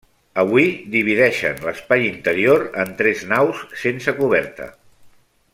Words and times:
Avui 0.43 0.63
divideixen 0.95 1.61
l'espai 1.67 2.07
interior 2.07 2.67
en 2.85 2.97
tres 3.03 3.23
naus 3.35 3.63
sense 3.85 4.19
coberta. 4.23 4.73